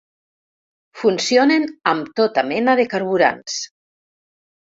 Funcionen 1.01 1.67
amb 1.91 2.09
tota 2.21 2.43
mena 2.53 2.75
de 2.81 2.87
carburants. 2.95 3.59